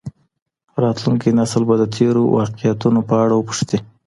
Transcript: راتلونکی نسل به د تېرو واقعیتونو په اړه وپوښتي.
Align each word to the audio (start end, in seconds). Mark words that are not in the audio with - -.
راتلونکی 0.83 1.29
نسل 1.39 1.61
به 1.69 1.75
د 1.79 1.83
تېرو 1.95 2.21
واقعیتونو 2.37 2.99
په 3.09 3.15
اړه 3.23 3.33
وپوښتي. 3.35 3.79